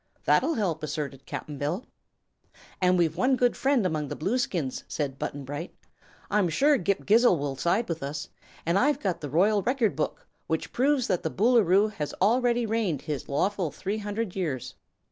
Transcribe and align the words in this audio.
"That'll 0.25 0.55
help," 0.55 0.81
asserted 0.81 1.27
Cap'n 1.27 1.59
Bill. 1.59 1.85
"And 2.81 2.97
we've 2.97 3.15
one 3.15 3.35
good 3.35 3.55
friend 3.55 3.85
among 3.85 4.07
the 4.07 4.15
Blueskins," 4.15 4.83
said 4.87 5.19
Button 5.19 5.45
Bright. 5.45 5.75
"I'm 6.31 6.49
sure 6.49 6.77
Ghip 6.79 7.05
Ghisizzle 7.05 7.37
will 7.37 7.55
side 7.55 7.87
with 7.87 8.01
us, 8.01 8.27
and 8.65 8.79
I've 8.79 8.99
got 8.99 9.21
the 9.21 9.29
Royal 9.29 9.61
Record 9.61 9.95
Book, 9.95 10.25
which 10.47 10.73
proves 10.73 11.05
that 11.05 11.21
the 11.21 11.29
Boolooroo 11.29 11.89
has 11.91 12.15
already 12.19 12.65
reigned 12.65 13.03
his 13.03 13.29
lawful 13.29 13.69
three 13.69 13.99
hundred 13.99 14.35
years." 14.35 14.73